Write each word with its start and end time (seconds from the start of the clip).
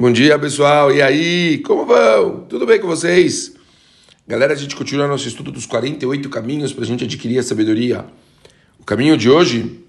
Bom 0.00 0.12
dia, 0.12 0.38
pessoal. 0.38 0.94
E 0.94 1.02
aí, 1.02 1.58
como 1.66 1.84
vão? 1.84 2.42
Tudo 2.48 2.64
bem 2.64 2.80
com 2.80 2.86
vocês? 2.86 3.56
Galera, 4.28 4.52
a 4.52 4.56
gente 4.56 4.76
continua 4.76 5.08
nosso 5.08 5.26
estudo 5.26 5.50
dos 5.50 5.66
48 5.66 6.30
caminhos 6.30 6.72
para 6.72 6.84
a 6.84 6.86
gente 6.86 7.02
adquirir 7.02 7.36
a 7.40 7.42
sabedoria. 7.42 8.06
O 8.78 8.84
caminho 8.84 9.16
de 9.16 9.28
hoje, 9.28 9.82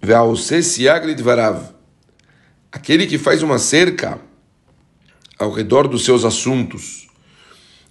Varav, 0.00 1.74
aquele 2.70 3.08
que 3.08 3.18
faz 3.18 3.42
uma 3.42 3.58
cerca 3.58 4.20
ao 5.36 5.50
redor 5.50 5.88
dos 5.88 6.04
seus 6.04 6.24
assuntos. 6.24 7.08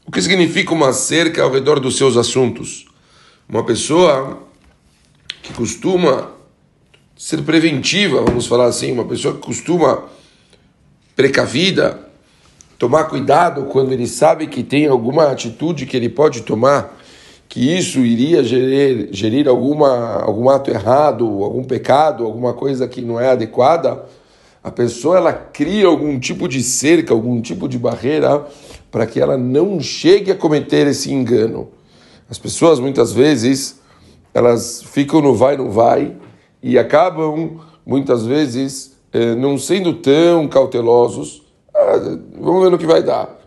O 0.05 0.11
que 0.11 0.21
significa 0.21 0.73
uma 0.73 0.93
cerca 0.93 1.43
ao 1.43 1.51
redor 1.51 1.81
dos 1.81 1.97
seus 1.97 2.15
assuntos? 2.15 2.85
Uma 3.49 3.65
pessoa 3.65 4.47
que 5.43 5.51
costuma 5.51 6.31
ser 7.17 7.41
preventiva, 7.41 8.23
vamos 8.23 8.47
falar 8.47 8.67
assim, 8.67 8.93
uma 8.93 9.03
pessoa 9.03 9.33
que 9.33 9.41
costuma 9.41 10.09
precavida, 11.15 11.99
tomar 12.77 13.05
cuidado 13.05 13.63
quando 13.65 13.91
ele 13.91 14.07
sabe 14.07 14.47
que 14.47 14.63
tem 14.63 14.87
alguma 14.87 15.31
atitude 15.31 15.85
que 15.85 15.95
ele 15.95 16.09
pode 16.09 16.41
tomar, 16.41 16.97
que 17.47 17.77
isso 17.77 17.99
iria 17.99 18.43
gerir, 18.43 19.09
gerir 19.11 19.47
alguma, 19.47 20.21
algum 20.21 20.49
ato 20.49 20.71
errado, 20.71 21.25
algum 21.43 21.63
pecado, 21.63 22.25
alguma 22.25 22.53
coisa 22.53 22.87
que 22.87 23.01
não 23.01 23.19
é 23.19 23.29
adequada, 23.29 24.05
a 24.63 24.71
pessoa 24.71 25.17
ela 25.17 25.33
cria 25.33 25.87
algum 25.87 26.19
tipo 26.19 26.47
de 26.47 26.61
cerca, 26.61 27.13
algum 27.13 27.41
tipo 27.41 27.67
de 27.67 27.77
barreira 27.77 28.45
para 28.91 29.07
que 29.07 29.19
ela 29.19 29.37
não 29.37 29.79
chegue 29.79 30.31
a 30.31 30.35
cometer 30.35 30.85
esse 30.87 31.11
engano. 31.11 31.69
As 32.29 32.37
pessoas 32.37 32.79
muitas 32.79 33.11
vezes 33.11 33.81
elas 34.33 34.81
ficam 34.83 35.21
no 35.21 35.33
vai 35.33 35.57
não 35.57 35.69
vai 35.71 36.15
e 36.63 36.77
acabam 36.77 37.59
muitas 37.85 38.25
vezes 38.25 38.90
não 39.37 39.57
sendo 39.57 39.93
tão 39.93 40.47
cautelosos, 40.47 41.43
ah, 41.73 42.17
vamos 42.39 42.63
ver 42.63 42.71
no 42.71 42.77
que 42.77 42.85
vai 42.85 43.03
dar. 43.03 43.39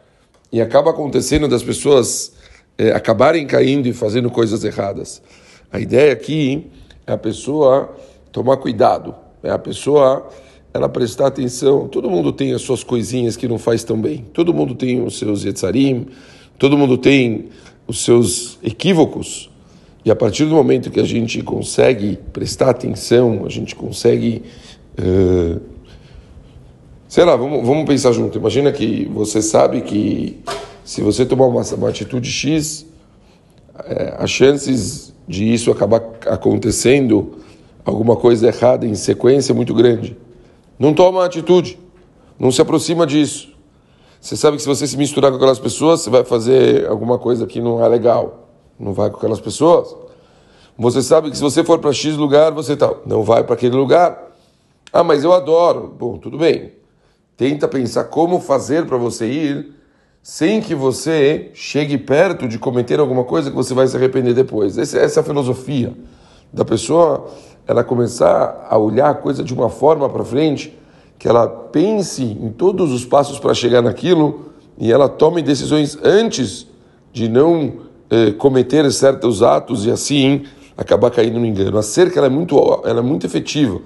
E 0.53 0.61
acaba 0.61 0.91
acontecendo 0.91 1.49
das 1.49 1.63
pessoas 1.63 2.33
eh, 2.79 2.93
acabarem 2.93 3.47
caindo 3.47 3.87
e 3.87 3.93
fazendo 3.93 4.31
coisas 4.31 4.65
erradas. 4.65 5.23
A 5.73 5.81
ideia 5.81 6.13
aqui 6.13 6.71
é 7.07 7.13
a 7.13 7.19
pessoa 7.19 7.95
tomar 8.31 8.57
cuidado, 8.59 9.15
é 9.43 9.51
a 9.51 9.59
pessoa 9.59 10.29
ela 10.73 10.89
prestar 10.89 11.29
atenção. 11.29 11.87
Todo 11.87 12.11
mundo 12.11 12.33
tem 12.33 12.53
as 12.53 12.63
suas 12.63 12.83
coisinhas 12.83 13.37
que 13.37 13.47
não 13.47 13.59
faz 13.59 13.85
tão 13.85 14.01
bem. 14.01 14.27
Todo 14.33 14.53
mundo 14.53 14.75
tem 14.75 15.03
os 15.05 15.19
seus 15.19 15.45
yetzarim, 15.45 16.09
todo 16.59 16.77
mundo 16.77 16.99
tem 16.99 17.49
os 17.87 18.05
seus 18.05 18.59
equívocos. 18.63 19.51
E 20.05 20.11
a 20.11 20.17
partir 20.17 20.45
do 20.45 20.55
momento 20.55 20.91
que 20.91 21.01
a 21.01 21.05
gente 21.05 21.43
consegue 21.43 22.19
prestar 22.33 22.71
atenção, 22.71 23.45
a 23.47 23.49
gente 23.49 23.75
consegue 23.75 24.43
é, 24.97 25.61
sei 27.09 27.25
lá, 27.25 27.37
vamos, 27.37 27.67
vamos 27.67 27.85
pensar 27.85 28.13
junto. 28.13 28.39
Imagina 28.39 28.73
que 28.73 29.07
você 29.07 29.41
sabe 29.43 29.83
que 29.83 30.43
se 30.85 31.01
você 31.01 31.25
tomar 31.25 31.47
uma, 31.47 31.63
uma 31.63 31.89
atitude 31.89 32.31
X, 32.31 32.87
é, 33.87 34.15
as 34.19 34.31
chances 34.31 35.13
de 35.27 35.53
isso 35.53 35.71
acabar 35.71 36.03
acontecendo, 36.27 37.39
alguma 37.85 38.17
coisa 38.17 38.47
errada 38.49 38.87
em 38.87 38.95
sequência, 38.95 39.53
é 39.53 39.55
muito 39.55 39.75
grande. 39.75 40.17
Não 40.79 40.93
toma 40.93 41.25
atitude, 41.25 41.79
não 42.39 42.51
se 42.51 42.61
aproxima 42.61 43.07
disso. 43.07 43.55
Você 44.21 44.37
sabe 44.37 44.57
que 44.57 44.63
se 44.63 44.69
você 44.69 44.87
se 44.87 44.97
misturar 44.97 45.31
com 45.31 45.37
aquelas 45.37 45.59
pessoas, 45.59 46.01
você 46.01 46.11
vai 46.11 46.25
fazer 46.25 46.87
alguma 46.87 47.19
coisa 47.19 47.47
que 47.47 47.61
não 47.61 47.85
é 47.85 47.89
legal. 47.89 48.49
Não 48.79 48.93
vai 48.93 49.11
com 49.11 49.19
aquelas 49.19 49.41
pessoas. 49.41 49.95
Você 50.79 51.03
sabe 51.03 51.31
que 51.31 51.37
se 51.37 51.43
você 51.43 51.63
for 51.63 51.79
para 51.79 51.93
X 51.93 52.17
lugar, 52.17 52.51
você 52.51 52.75
tá, 52.75 52.93
não 53.07 53.23
vai 53.23 53.45
para 53.45 53.55
aquele 53.55 53.77
lugar. 53.77 54.34
Ah, 54.95 55.03
mas 55.03 55.25
eu 55.25 55.33
adoro. 55.33 55.93
Bom, 55.99 56.19
tudo 56.19 56.39
bem. 56.39 56.71
Tenta 57.37 57.67
pensar 57.67 58.05
como 58.05 58.39
fazer 58.39 58.87
para 58.87 58.97
você 58.97 59.27
ir 59.27 59.75
sem 60.23 60.61
que 60.61 60.73
você 60.73 61.51
chegue 61.53 61.99
perto 61.99 62.47
de 62.47 62.61
cometer 62.61 63.01
alguma 63.01 63.25
coisa 63.25 63.51
que 63.51 63.57
você 63.57 63.75
vai 63.75 63.89
se 63.89 63.97
arrepender 63.97 64.35
depois. 64.35 64.79
Essa, 64.79 65.01
é 65.01 65.05
a 65.21 65.25
filosofia 65.25 65.93
da 66.53 66.65
pessoa, 66.65 67.27
ela 67.67 67.83
começar 67.83 68.69
a 68.71 68.79
olhar 68.79 69.11
a 69.11 69.15
coisa 69.15 69.43
de 69.43 69.53
uma 69.53 69.69
forma 69.69 70.09
para 70.09 70.23
frente, 70.23 70.79
que 71.19 71.27
ela 71.27 71.49
pense 71.49 72.23
em 72.23 72.53
todos 72.53 72.93
os 72.93 73.05
passos 73.05 73.41
para 73.41 73.53
chegar 73.53 73.83
naquilo 73.83 74.53
e 74.79 74.93
ela 74.93 75.09
tome 75.09 75.43
decisões 75.43 75.99
antes 76.05 76.69
de 77.13 77.29
não 77.29 77.81
eh, 78.11 78.31
cometer 78.39 78.89
certos 78.93 79.43
atos 79.43 79.87
e 79.87 79.91
assim 79.91 80.45
acabar 80.77 81.11
caindo 81.11 81.41
no 81.41 81.47
engano. 81.47 81.79
A 81.79 81.83
cerca 81.83 82.21
ela 82.21 82.29
é 82.29 82.31
muito, 82.31 82.57
ela 82.85 83.01
é 83.01 83.03
muito 83.03 83.27
efetiva. 83.27 83.81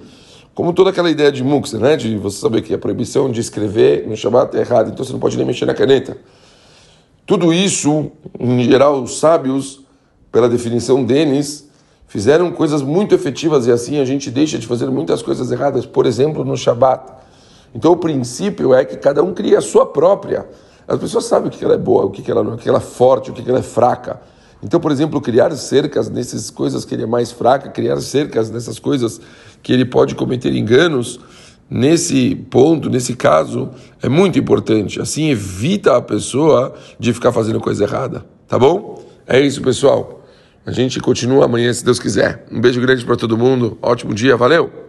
Como 0.58 0.72
toda 0.72 0.90
aquela 0.90 1.08
ideia 1.08 1.30
de 1.30 1.44
Muksa, 1.44 1.78
né? 1.78 1.96
De 1.96 2.16
você 2.16 2.40
saber 2.40 2.62
que 2.62 2.74
a 2.74 2.78
proibição 2.78 3.30
de 3.30 3.40
escrever 3.40 4.08
no 4.08 4.16
Shabbat 4.16 4.56
é 4.56 4.60
errada, 4.62 4.90
então 4.90 5.04
você 5.04 5.12
não 5.12 5.20
pode 5.20 5.36
nem 5.36 5.46
mexer 5.46 5.66
na 5.66 5.72
caneta. 5.72 6.18
Tudo 7.24 7.52
isso, 7.52 8.10
em 8.40 8.64
geral, 8.64 9.00
os 9.00 9.20
sábios, 9.20 9.84
pela 10.32 10.48
definição 10.48 11.04
deles, 11.04 11.70
fizeram 12.08 12.50
coisas 12.50 12.82
muito 12.82 13.14
efetivas 13.14 13.68
e 13.68 13.70
assim 13.70 14.00
a 14.00 14.04
gente 14.04 14.32
deixa 14.32 14.58
de 14.58 14.66
fazer 14.66 14.90
muitas 14.90 15.22
coisas 15.22 15.52
erradas, 15.52 15.86
por 15.86 16.06
exemplo, 16.06 16.44
no 16.44 16.56
Shabat. 16.56 17.04
Então 17.72 17.92
o 17.92 17.96
princípio 17.96 18.74
é 18.74 18.84
que 18.84 18.96
cada 18.96 19.22
um 19.22 19.32
cria 19.32 19.58
a 19.58 19.62
sua 19.62 19.86
própria. 19.86 20.44
As 20.88 20.98
pessoas 20.98 21.26
sabem 21.26 21.50
o 21.50 21.52
que 21.52 21.64
ela 21.64 21.74
é 21.74 21.78
boa, 21.78 22.04
o 22.06 22.10
que 22.10 22.28
ela 22.28 22.42
não, 22.42 22.54
o 22.54 22.58
que 22.58 22.68
ela 22.68 22.78
é 22.78 22.80
forte, 22.80 23.30
o 23.30 23.32
que 23.32 23.48
ela 23.48 23.60
é 23.60 23.62
fraca. 23.62 24.20
Então, 24.62 24.80
por 24.80 24.90
exemplo, 24.90 25.20
criar 25.20 25.54
cercas 25.56 26.10
nessas 26.10 26.50
coisas 26.50 26.84
que 26.84 26.94
ele 26.94 27.04
é 27.04 27.06
mais 27.06 27.30
fraca, 27.30 27.68
criar 27.68 28.00
cercas 28.00 28.50
nessas 28.50 28.78
coisas 28.78 29.20
que 29.62 29.72
ele 29.72 29.84
pode 29.84 30.14
cometer 30.14 30.52
enganos, 30.52 31.20
nesse 31.70 32.34
ponto, 32.34 32.90
nesse 32.90 33.14
caso, 33.14 33.70
é 34.02 34.08
muito 34.08 34.38
importante. 34.38 35.00
Assim 35.00 35.30
evita 35.30 35.96
a 35.96 36.02
pessoa 36.02 36.74
de 36.98 37.12
ficar 37.12 37.32
fazendo 37.32 37.60
coisa 37.60 37.84
errada. 37.84 38.24
Tá 38.48 38.58
bom? 38.58 39.02
É 39.26 39.40
isso, 39.40 39.62
pessoal. 39.62 40.24
A 40.66 40.72
gente 40.72 41.00
continua 41.00 41.44
amanhã, 41.44 41.72
se 41.72 41.84
Deus 41.84 41.98
quiser. 41.98 42.46
Um 42.50 42.60
beijo 42.60 42.80
grande 42.80 43.04
para 43.04 43.16
todo 43.16 43.38
mundo. 43.38 43.78
Ótimo 43.80 44.12
dia, 44.12 44.36
valeu! 44.36 44.87